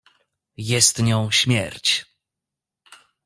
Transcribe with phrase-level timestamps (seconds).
[0.57, 2.05] "Jest nią śmierć."